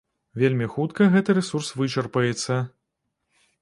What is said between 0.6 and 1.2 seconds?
хутка